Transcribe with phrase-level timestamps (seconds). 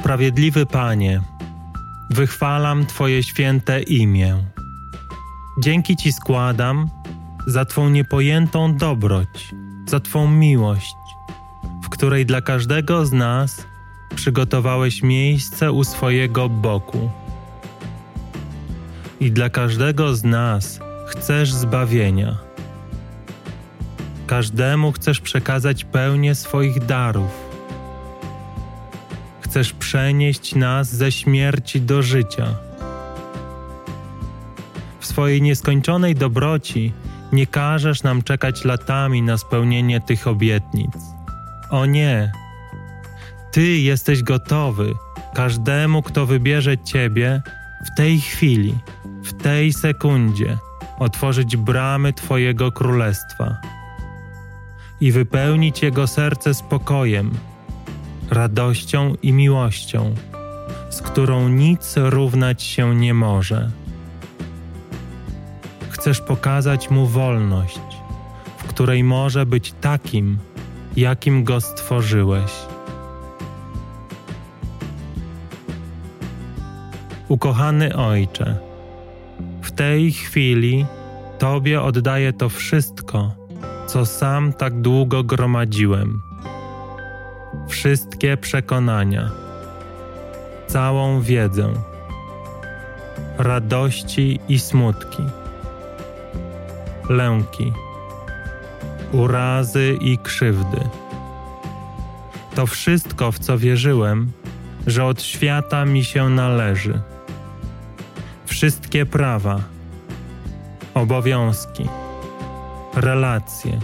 [0.00, 1.20] Sprawiedliwy Panie,
[2.10, 4.36] wychwalam Twoje święte imię.
[5.62, 6.90] Dzięki Ci składam
[7.46, 9.54] za Twą niepojętą dobroć,
[9.86, 10.94] za Twą miłość,
[11.84, 13.66] w której dla każdego z nas
[14.14, 17.10] przygotowałeś miejsce u swojego boku.
[19.20, 22.36] I dla każdego z nas chcesz zbawienia.
[24.26, 27.49] Każdemu chcesz przekazać pełnię swoich darów
[29.50, 32.46] chcesz przenieść nas ze śmierci do życia.
[35.00, 36.92] W swojej nieskończonej dobroci
[37.32, 40.92] nie każesz nam czekać latami na spełnienie tych obietnic.
[41.70, 42.32] O nie!
[43.52, 44.94] Ty jesteś gotowy
[45.34, 47.42] każdemu, kto wybierze Ciebie
[47.86, 48.74] w tej chwili,
[49.24, 50.58] w tej sekundzie,
[50.98, 53.56] otworzyć bramy Twojego królestwa
[55.00, 57.30] i wypełnić jego serce spokojem
[58.30, 60.14] radością i miłością,
[60.90, 63.70] z którą nic równać się nie może.
[65.90, 67.80] Chcesz pokazać mu wolność,
[68.58, 70.38] w której może być takim,
[70.96, 72.52] jakim go stworzyłeś.
[77.28, 78.58] Ukochany Ojcze,
[79.62, 80.86] w tej chwili
[81.38, 83.34] Tobie oddaję to wszystko,
[83.86, 86.22] co sam tak długo gromadziłem
[87.70, 89.30] wszystkie przekonania,
[90.66, 91.72] całą wiedzę,
[93.38, 95.22] radości i smutki,
[97.08, 97.72] lęki,
[99.12, 100.80] urazy i krzywdy.
[102.54, 104.32] To wszystko, w co wierzyłem,
[104.86, 107.00] że od świata mi się należy.
[108.46, 109.60] Wszystkie prawa,
[110.94, 111.88] obowiązki,
[112.94, 113.78] relacje.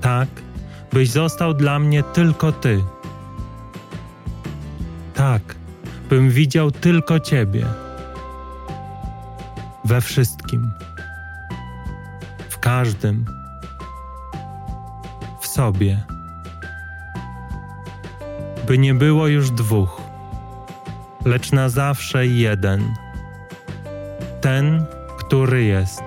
[0.00, 0.28] Tak,
[0.96, 2.84] byś został dla mnie tylko Ty.
[5.14, 5.42] Tak,
[6.10, 7.66] bym widział tylko Ciebie.
[9.84, 10.70] We wszystkim,
[12.48, 13.24] w każdym,
[15.40, 16.04] w sobie.
[18.66, 20.02] By nie było już dwóch,
[21.24, 22.94] lecz na zawsze jeden.
[24.40, 24.84] Ten,
[25.18, 26.02] który jest.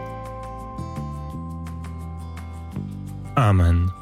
[3.35, 3.98] Amen.